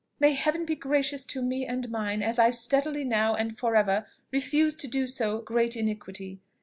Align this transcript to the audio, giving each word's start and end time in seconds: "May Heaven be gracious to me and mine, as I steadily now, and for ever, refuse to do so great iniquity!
"May 0.19 0.33
Heaven 0.33 0.65
be 0.65 0.73
gracious 0.73 1.23
to 1.25 1.43
me 1.43 1.63
and 1.63 1.87
mine, 1.91 2.23
as 2.23 2.39
I 2.39 2.49
steadily 2.49 3.05
now, 3.05 3.35
and 3.35 3.55
for 3.55 3.75
ever, 3.75 4.03
refuse 4.31 4.73
to 4.77 4.87
do 4.87 5.05
so 5.05 5.37
great 5.41 5.75
iniquity! 5.77 6.41